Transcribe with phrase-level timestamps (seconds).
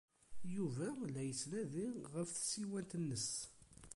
[0.55, 3.29] Yuba la yettnadi ɣef tsiwant-nnes.